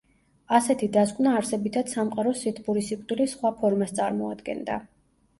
[0.59, 4.79] ასეთი დასკვნა არსებითად სამყაროს სითბური სიკვდილის სხვა ფორმას წარმოადგენდა.